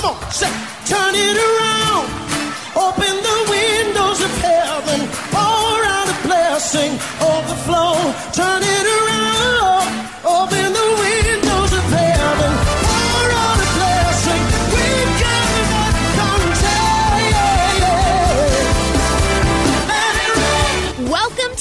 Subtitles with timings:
[0.00, 0.48] Come on, say,
[0.86, 2.29] turn it around.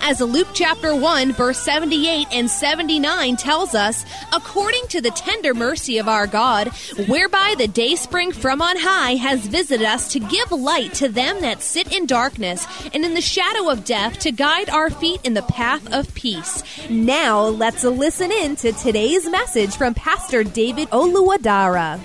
[0.00, 5.98] As Luke chapter 1, verse 78 and 79 tells us, according to the tender mercy
[5.98, 6.68] of our God,
[7.06, 11.40] whereby the day spring from on high has visited us to give light to them
[11.40, 15.34] that sit in darkness and in the shadow of death to guide our feet in
[15.34, 16.62] the path of peace.
[16.88, 22.00] Now let's listen in to today's message from Pastor David Oluwadara.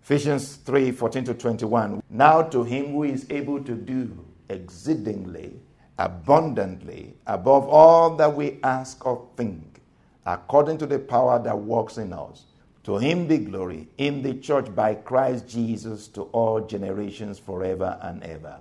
[0.00, 2.02] Ephesians 3 14 to 21.
[2.08, 5.60] Now to him who is able to do exceedingly
[5.98, 9.80] abundantly above all that we ask or think,
[10.24, 12.44] according to the power that works in us.
[12.84, 18.22] To him be glory in the church by Christ Jesus to all generations forever and
[18.22, 18.58] ever.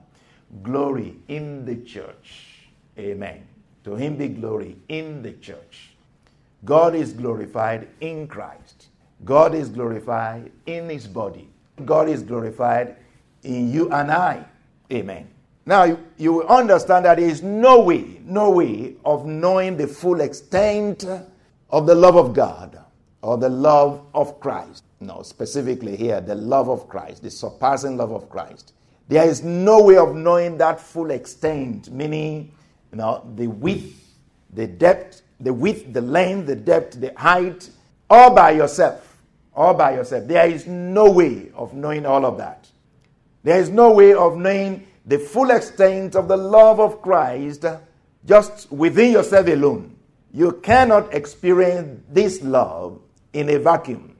[0.64, 2.70] Glory in the church.
[2.98, 3.48] Amen.
[3.84, 5.92] To him be glory in the church.
[6.66, 8.88] God is glorified in Christ.
[9.24, 11.50] God is glorified in his body.
[11.86, 12.98] God is glorified
[13.44, 14.44] in you and I.
[14.92, 15.30] Amen.
[15.68, 21.06] Now, you, understand that there is no way, no way of knowing the full extent
[21.70, 22.80] of the love of God
[23.22, 24.86] or the love of Christ.
[25.02, 28.72] No, specifically here, the love of Christ, the surpassing love of Christ.
[29.10, 32.54] There is no way of knowing that full extent, meaning,
[32.94, 34.16] you know, the width,
[34.54, 37.70] the depth, the width, the length, the depth, the height,
[38.10, 39.17] all by yourself.
[39.54, 40.28] All by yourself.
[40.28, 42.70] There is no way of knowing all of that.
[43.44, 47.66] There is no way of knowing the full extent of the love of Christ
[48.26, 49.95] just within yourself alone.
[50.34, 53.00] You cannot experience this love
[53.32, 54.17] in a vacuum.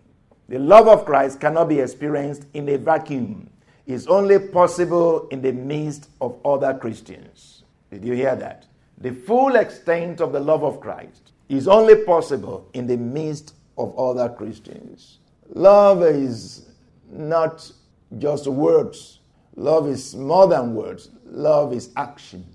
[0.48, 3.50] The love of Christ cannot be experienced in a vacuum.
[3.86, 7.64] It's only possible in the midst of other Christians.
[7.92, 8.66] Did you hear that?
[8.98, 13.98] The full extent of the love of Christ is only possible in the midst of
[14.00, 15.20] other Christians.
[15.50, 16.70] Love is
[17.12, 17.70] not
[18.18, 19.17] just words.
[19.58, 21.10] Love is more than words.
[21.26, 22.46] Love is action.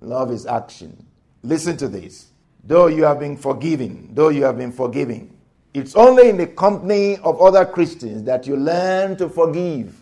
[0.00, 1.04] Love is action.
[1.42, 2.28] Listen to this.
[2.64, 5.36] Though you have been forgiven, though you have been forgiving,
[5.74, 9.98] it's only in the company of other Christians that you learn to forgive,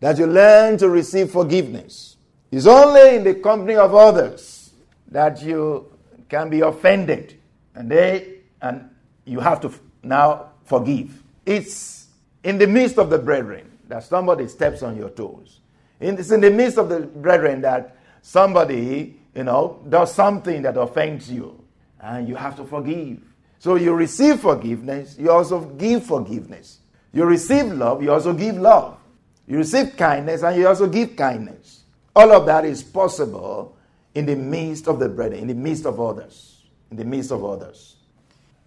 [0.00, 2.16] that you learn to receive forgiveness.
[2.50, 4.72] It's only in the company of others
[5.08, 5.92] that you
[6.30, 7.38] can be offended
[7.74, 8.88] and they and
[9.26, 11.22] you have to now forgive.
[11.44, 12.06] It's
[12.42, 15.60] in the midst of the brethren that somebody steps on your toes.
[16.04, 21.30] It's in the midst of the brethren that somebody, you know, does something that offends
[21.30, 21.64] you,
[22.00, 23.20] and you have to forgive.
[23.58, 26.80] So you receive forgiveness, you also give forgiveness.
[27.12, 28.98] You receive love, you also give love.
[29.46, 31.84] You receive kindness, and you also give kindness.
[32.14, 33.76] All of that is possible
[34.14, 37.44] in the midst of the brethren, in the midst of others, in the midst of
[37.44, 37.96] others.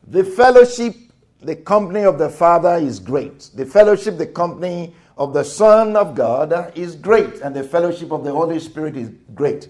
[0.08, 0.96] The fellowship,
[1.42, 3.50] the company of the Father is great.
[3.54, 8.24] The fellowship, the company of the Son of God is great, and the fellowship of
[8.24, 9.70] the Holy Spirit is great.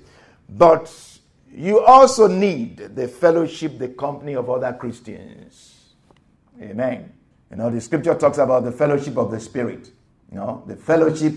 [0.49, 0.93] But
[1.51, 5.93] you also need the fellowship, the company of other Christians.
[6.61, 7.13] Amen.
[7.49, 9.89] You know, the scripture talks about the fellowship of the Spirit,
[10.31, 11.33] you know, the fellowship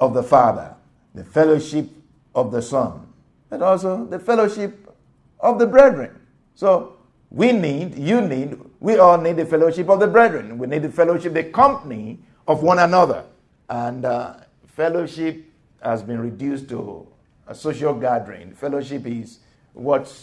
[0.00, 0.74] of the Father,
[1.14, 1.88] the fellowship
[2.34, 3.06] of the Son,
[3.52, 4.92] and also the fellowship
[5.38, 6.18] of the brethren.
[6.56, 6.96] So
[7.30, 10.58] we need, you need, we all need the fellowship of the brethren.
[10.58, 12.18] We need the fellowship, the company
[12.48, 13.24] of one another.
[13.68, 14.34] And uh,
[14.66, 15.44] fellowship
[15.82, 17.06] has been reduced to
[17.46, 18.54] a social gathering.
[18.54, 19.38] Fellowship is
[19.72, 20.14] what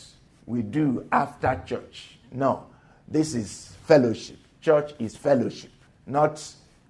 [0.46, 2.18] we do after church.
[2.32, 2.66] No,
[3.08, 4.38] this is fellowship.
[4.62, 5.72] Church is fellowship,
[6.06, 6.44] not,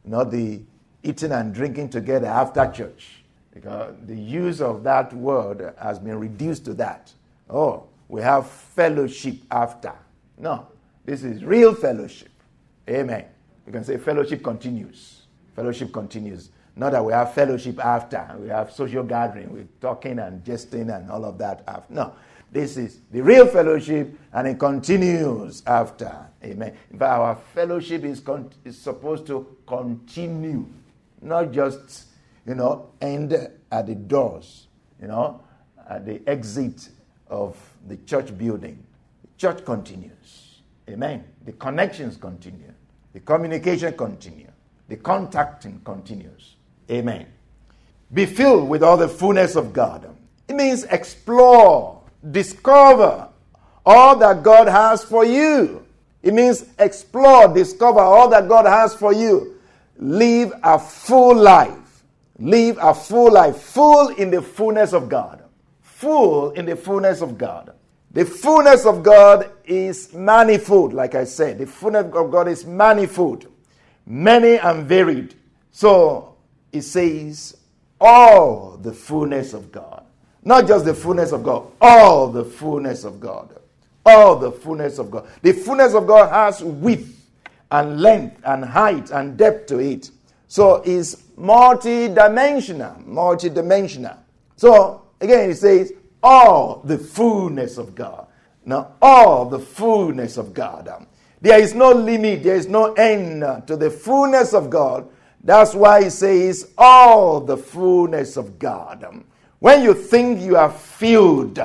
[0.04, 0.62] not the
[1.04, 3.24] eating and drinking together after church.
[3.54, 7.12] Because the use of that word has been reduced to that.
[7.50, 9.94] Oh, we have fellowship after.
[10.38, 10.68] No,
[11.06, 12.30] this is real fellowship.
[12.90, 13.26] Amen.
[13.66, 15.21] You can say fellowship continues.
[15.56, 16.50] Fellowship continues.
[16.76, 21.12] Not that we have fellowship after, we have social gathering, we're talking and jesting and
[21.12, 21.94] all of that after.
[21.94, 22.14] No,
[22.52, 26.28] this is the real fellowship and it continues after.
[26.44, 26.74] Amen.
[26.92, 30.66] Fact, our fellowship is, con- is supposed to continue,
[31.22, 32.06] not just,
[32.48, 33.34] you know, end
[33.72, 34.68] at the doors,
[35.02, 35.42] you know,
[35.90, 36.90] at the exit
[37.28, 37.58] of
[37.88, 38.82] the church building.
[39.24, 40.62] The church continues.
[40.90, 41.26] Amen.
[41.46, 42.74] The connections continue.
[43.14, 44.48] The communication continues.
[44.92, 46.58] The contacting continues.
[46.90, 47.26] Amen.
[48.14, 50.14] Be filled with all the fullness of God.
[50.50, 53.30] It means explore, discover
[53.86, 55.88] all that God has for you.
[56.22, 59.62] It means explore, discover all that God has for you.
[59.96, 62.04] Live a full life.
[62.38, 65.42] Live a full life, full in the fullness of God.
[65.80, 67.74] Full in the fullness of God.
[68.12, 71.60] The fullness of God is manifold, like I said.
[71.60, 73.48] The fullness of God is manifold,
[74.12, 75.36] many and varied.
[75.72, 76.36] So
[76.72, 77.58] it says,
[78.00, 80.04] all the fullness of God.
[80.44, 83.58] Not just the fullness of God, all the fullness of God.
[84.06, 85.28] All the fullness of God.
[85.44, 87.30] The fullness of God has width
[87.72, 90.10] and length and height and depth to it.
[90.48, 94.18] So it's multi-dimensional, multi-dimensional.
[94.56, 98.28] So again, it says all the fullness of God.
[98.66, 100.90] Now, all the fullness of God.
[101.42, 105.10] There is no limit, there is no end to the fullness of God.
[105.44, 109.24] That's why he says all the fullness of God.
[109.60, 111.60] When you think you are filled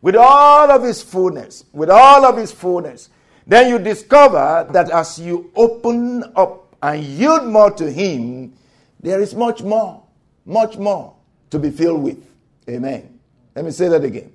[0.00, 3.10] with all of His fullness, with all of His fullness,
[3.46, 8.52] then you discover that as you open up and yield more to Him,
[9.00, 10.02] there is much more,
[10.44, 11.14] much more
[11.50, 12.22] to be filled with.
[12.68, 13.18] Amen.
[13.54, 14.32] Let me say that again.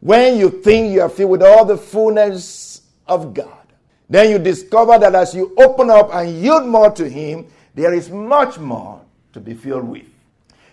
[0.00, 3.65] When you think you are filled with all the fullness of God,
[4.08, 8.10] then you discover that as you open up and yield more to Him, there is
[8.10, 10.06] much more to be filled with.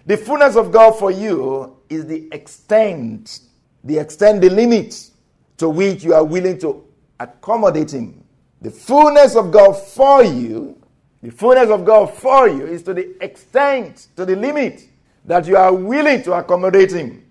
[0.05, 3.39] The fullness of God for you is the extent,
[3.83, 5.09] the extent, the limit
[5.57, 6.85] to which you are willing to
[7.19, 8.23] accommodate Him.
[8.61, 10.79] The fullness of God for you,
[11.21, 14.87] the fullness of God for you is to the extent, to the limit
[15.25, 17.25] that you are willing to accommodate Him.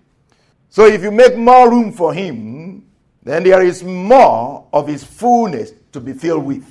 [0.69, 2.52] So if you make more room for Him,
[3.23, 6.65] then there is more of His fullness to be filled with.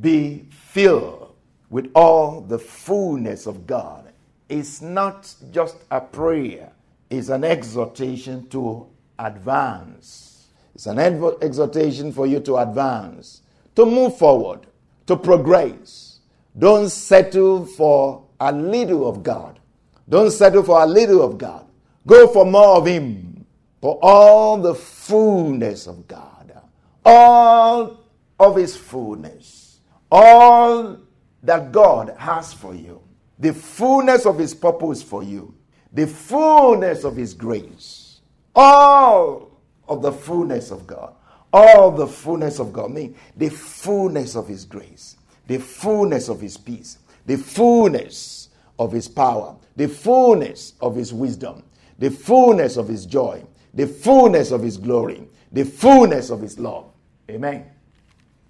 [0.00, 1.34] Be filled
[1.70, 4.12] with all the fullness of God.
[4.48, 6.72] It's not just a prayer,
[7.10, 8.86] it's an exhortation to
[9.18, 10.46] advance.
[10.74, 13.40] It's an exhortation for you to advance,
[13.76, 14.66] to move forward,
[15.06, 16.20] to progress.
[16.58, 19.58] Don't settle for a little of God.
[20.06, 21.66] Don't settle for a little of God.
[22.06, 23.35] Go for more of Him,
[23.80, 26.60] for all the fullness of God,
[27.04, 28.00] all
[28.38, 29.80] of His fullness,
[30.10, 30.98] all
[31.42, 33.00] that God has for you,
[33.38, 35.54] the fullness of His purpose for you,
[35.92, 38.20] the fullness of His grace,
[38.54, 39.50] all
[39.88, 41.14] of the fullness of God,
[41.52, 46.56] all the fullness of God, mean the fullness of His grace, the fullness of His
[46.56, 51.62] peace, the fullness of His power, the fullness of His wisdom,
[51.98, 53.42] the fullness of His joy,
[53.76, 56.90] the fullness of His glory, the fullness of His love.
[57.30, 57.66] Amen.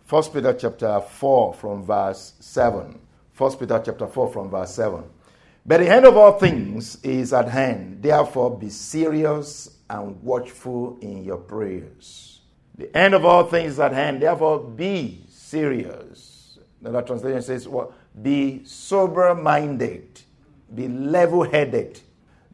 [0.05, 2.99] First Peter chapter 4 from verse 7.
[3.32, 5.05] First Peter chapter 4 from verse 7.
[5.67, 8.02] But the end of all things is at hand.
[8.02, 12.40] Therefore be serious and watchful in your prayers.
[12.78, 14.23] The end of all things is at hand.
[14.23, 16.59] Therefore be serious.
[16.80, 17.92] Another translation says, well,
[18.23, 20.21] be sober minded,
[20.73, 22.00] be level headed.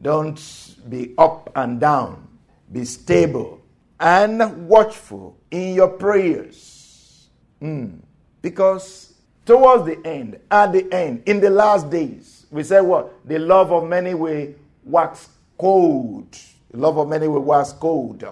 [0.01, 2.27] Don't be up and down.
[2.71, 3.61] Be stable
[3.99, 7.29] and watchful in your prayers.
[7.61, 7.99] Mm.
[8.41, 9.13] Because
[9.45, 13.13] towards the end, at the end, in the last days, we say what?
[13.25, 14.53] The love of many will
[14.83, 16.37] wax cold.
[16.71, 18.25] The love of many will wax cold.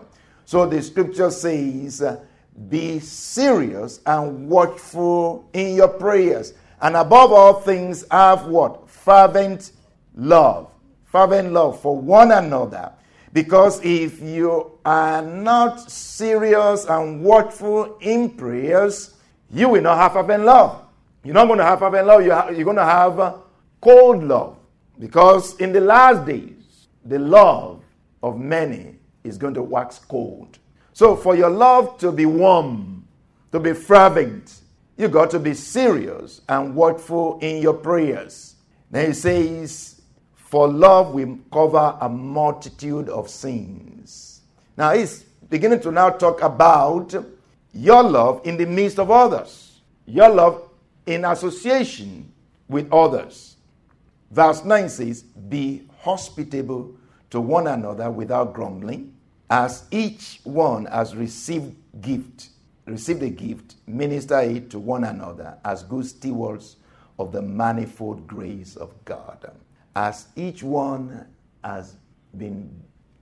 [0.45, 2.03] So the scripture says,
[2.69, 6.53] be serious and watchful in your prayers.
[6.81, 8.89] And above all things, have what?
[8.89, 9.71] Fervent
[10.15, 10.71] love.
[11.05, 12.91] Fervent love for one another.
[13.33, 19.15] Because if you are not serious and watchful in prayers,
[19.49, 20.83] you will not have fervent love.
[21.23, 23.35] You're not going to have fervent love, you're going to have uh,
[23.79, 24.57] cold love.
[24.99, 27.83] Because in the last days, the love
[28.21, 30.59] of many is going to wax cold.
[30.93, 33.07] So, for your love to be warm,
[33.51, 34.61] to be fervent,
[34.97, 38.55] you got to be serious and watchful in your prayers.
[38.89, 40.00] Then he says,
[40.51, 44.41] For love will cover a multitude of sins.
[44.75, 47.15] Now, he's beginning to now talk about
[47.73, 50.69] your love in the midst of others, your love
[51.05, 52.33] in association
[52.67, 53.55] with others.
[54.29, 56.97] Verse 9 says, Be hospitable
[57.29, 59.15] to one another without grumbling,
[59.49, 62.49] as each one has received gift,
[62.85, 66.75] received a gift, minister it to one another as good stewards
[67.17, 69.49] of the manifold grace of God.
[69.95, 71.25] As each one
[71.63, 71.95] has
[72.37, 72.69] been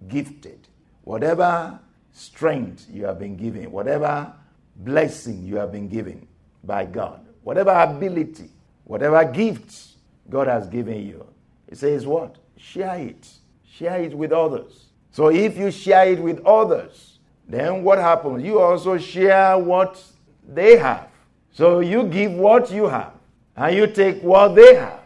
[0.07, 0.67] gifted,
[1.03, 1.79] whatever
[2.11, 4.31] strength you have been given, whatever
[4.75, 6.27] blessing you have been given
[6.63, 8.49] by God, whatever ability,
[8.83, 9.95] whatever gifts
[10.29, 11.25] God has given you,
[11.69, 12.37] He says, What?
[12.57, 13.27] Share it.
[13.63, 14.87] Share it with others.
[15.11, 18.43] So if you share it with others, then what happens?
[18.43, 20.01] You also share what
[20.47, 21.07] they have.
[21.51, 23.13] So you give what you have,
[23.55, 24.99] and you take what they have.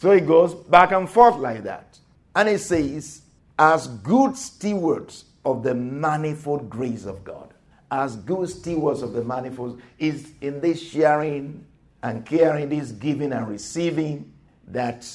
[0.00, 1.98] So it goes back and forth like that.
[2.34, 3.20] And it says,
[3.58, 7.52] as good stewards of the manifold grace of God,
[7.90, 11.66] as good stewards of the manifold, is in this sharing
[12.02, 14.32] and caring, this giving and receiving,
[14.68, 15.06] that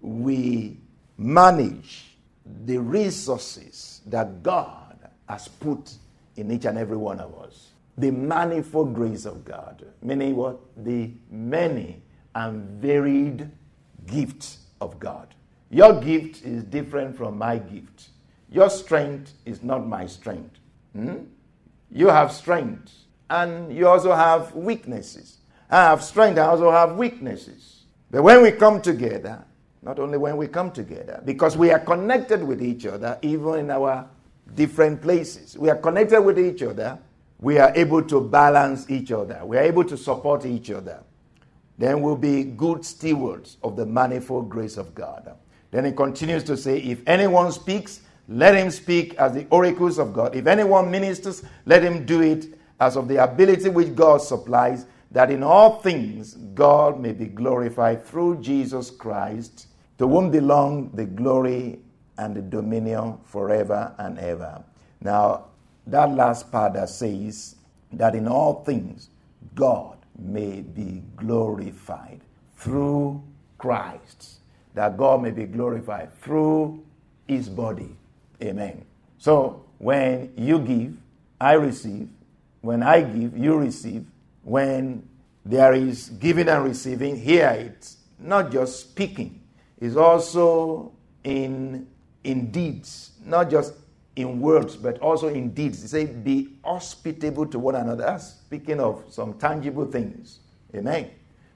[0.00, 0.76] we
[1.16, 2.16] manage
[2.64, 5.94] the resources that God has put
[6.36, 7.70] in each and every one of us.
[7.96, 10.60] The manifold grace of God, meaning what?
[10.76, 12.02] The many
[12.36, 13.50] and varied
[14.08, 15.34] gifts of God.
[15.70, 18.08] Your gift is different from my gift.
[18.50, 20.58] Your strength is not my strength.
[20.94, 21.24] Hmm?
[21.90, 22.92] You have strength,
[23.28, 25.38] and you also have weaknesses.
[25.70, 27.84] I have strength, I also have weaknesses.
[28.10, 29.44] But when we come together,
[29.82, 33.70] not only when we come together, because we are connected with each other, even in
[33.70, 34.08] our
[34.54, 35.56] different places.
[35.56, 36.98] We are connected with each other.
[37.40, 39.42] We are able to balance each other.
[39.44, 41.02] We are able to support each other.
[41.78, 45.36] Then we'll be good stewards of the manifold grace of God.
[45.70, 50.12] Then he continues to say, If anyone speaks, let him speak as the oracles of
[50.12, 50.34] God.
[50.34, 52.46] If anyone ministers, let him do it
[52.80, 58.04] as of the ability which God supplies, that in all things God may be glorified
[58.04, 59.68] through Jesus Christ,
[59.98, 61.78] to whom belong the glory
[62.18, 64.62] and the dominion forever and ever.
[65.00, 65.46] Now,
[65.86, 67.56] that last part that says
[67.92, 69.08] that in all things
[69.54, 72.20] God may be glorified
[72.56, 73.22] through
[73.56, 74.40] Christ,
[74.74, 76.84] that God may be glorified through
[77.26, 77.96] his body.
[78.42, 78.84] Amen.
[79.18, 80.96] So, when you give,
[81.40, 82.08] I receive.
[82.60, 84.04] When I give, you receive.
[84.42, 85.08] When
[85.44, 89.40] there is giving and receiving, here it's not just speaking,
[89.80, 90.92] it's also
[91.24, 91.86] in,
[92.24, 93.74] in deeds, not just
[94.18, 95.80] in words, but also in deeds.
[95.80, 98.04] They say, be hospitable to one another.
[98.04, 100.40] That's speaking of some tangible things.
[100.74, 101.10] Amen.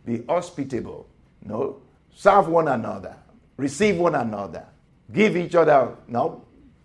[0.05, 1.09] Be hospitable.
[1.45, 1.83] No.
[2.15, 3.17] Serve one another.
[3.57, 4.65] Receive one another.
[5.13, 6.45] Give each other no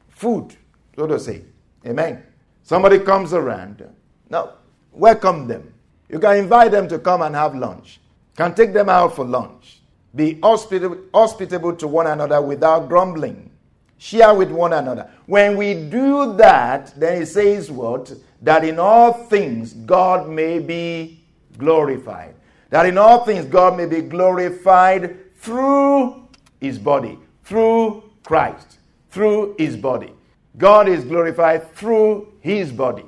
[0.10, 0.56] food,
[0.96, 1.44] so to say.
[1.86, 2.24] Amen.
[2.64, 3.88] Somebody comes around.
[4.30, 4.54] Now,
[4.92, 5.74] welcome them.
[6.10, 8.00] You can invite them to come and have lunch.
[8.36, 9.82] Can take them out for lunch.
[10.16, 13.47] Be hospitable, hospitable to one another without grumbling.
[13.98, 15.10] Share with one another.
[15.26, 18.14] When we do that, then it says what?
[18.42, 21.24] That in all things God may be
[21.58, 22.36] glorified.
[22.70, 26.28] That in all things God may be glorified through
[26.60, 30.14] his body, through Christ, through his body.
[30.58, 33.06] God is glorified through his body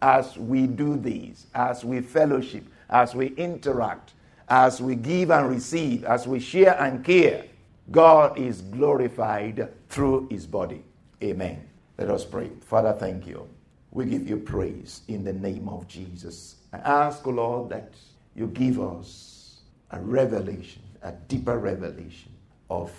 [0.00, 4.12] as we do these, as we fellowship, as we interact,
[4.48, 7.44] as we give and receive, as we share and care.
[7.90, 10.82] God is glorified through his body.
[11.22, 11.68] Amen.
[11.98, 12.50] Let us pray.
[12.62, 13.46] Father, thank you.
[13.90, 16.56] We give you praise in the name of Jesus.
[16.72, 17.92] I ask, O Lord, that
[18.34, 22.32] you give us a revelation, a deeper revelation
[22.70, 22.92] of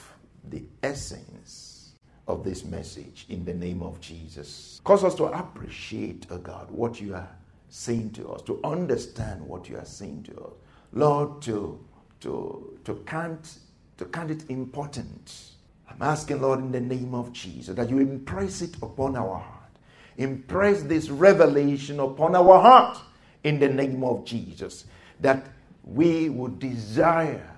[0.50, 1.94] the essence
[2.28, 4.82] of this message in the name of Jesus.
[4.84, 7.30] Cause us to appreciate, O God, what you are
[7.70, 10.54] saying to us, to understand what you are saying to us.
[10.92, 11.80] Lord, to,
[12.20, 13.60] to, to, count,
[13.98, 15.51] to count it important.
[15.94, 19.70] I'm asking, Lord, in the name of Jesus, that you impress it upon our heart.
[20.18, 22.98] Impress this revelation upon our heart
[23.44, 24.86] in the name of Jesus,
[25.20, 25.48] that
[25.84, 27.50] we would desire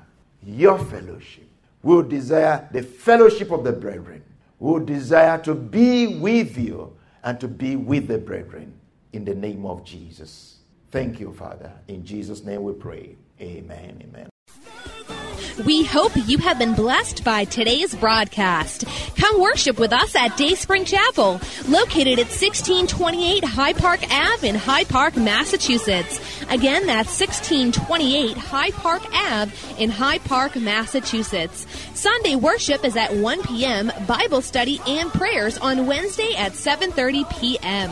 [0.43, 1.47] your fellowship.
[1.81, 4.23] We would desire the fellowship of the brethren.
[4.59, 8.73] We would desire to be with you and to be with the brethren
[9.11, 10.57] in the name of Jesus.
[10.91, 11.71] Thank you, Father.
[11.87, 13.15] In Jesus' name we pray.
[13.41, 14.01] Amen.
[14.03, 14.32] Amen.
[15.60, 18.86] We hope you have been blessed by today's broadcast.
[19.15, 24.89] Come worship with us at Dayspring Chapel, located at 1628 Hyde Park Ave in Hyde
[24.89, 26.19] Park, Massachusetts.
[26.50, 31.67] Again, that's 1628 Hyde Park Ave in Hyde Park, Massachusetts.
[31.93, 37.91] Sunday worship is at 1 p.m., Bible study and prayers on Wednesday at 7:30 p.m.